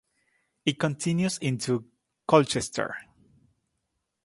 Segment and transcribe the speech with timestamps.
[0.65, 1.85] It continues into
[2.27, 2.95] Colchester.